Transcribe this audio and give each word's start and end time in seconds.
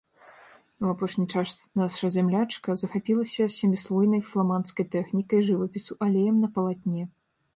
У 0.85 0.87
апошні 0.93 1.25
час 1.39 1.51
наша 1.81 2.09
зямлячка 2.15 2.75
захапілася 2.83 3.45
сяміслойнай 3.57 4.23
фламандскай 4.31 4.85
тэхнікай 4.95 5.45
жывапісу 5.51 5.93
алеем 6.07 6.35
на 6.47 6.53
палатне. 6.57 7.01